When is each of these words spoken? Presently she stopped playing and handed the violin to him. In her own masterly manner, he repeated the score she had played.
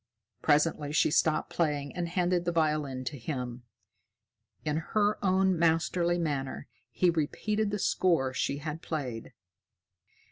Presently 0.41 0.91
she 0.91 1.11
stopped 1.11 1.51
playing 1.51 1.95
and 1.95 2.09
handed 2.09 2.43
the 2.43 2.51
violin 2.51 3.03
to 3.03 3.19
him. 3.19 3.61
In 4.65 4.77
her 4.77 5.23
own 5.23 5.59
masterly 5.59 6.17
manner, 6.17 6.65
he 6.89 7.11
repeated 7.11 7.69
the 7.69 7.77
score 7.77 8.33
she 8.33 8.57
had 8.57 8.81
played. 8.81 9.33